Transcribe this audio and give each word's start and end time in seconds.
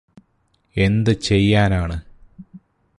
എന്ത് 0.75 1.11
ചെയ്യാനാണ് 1.19 1.97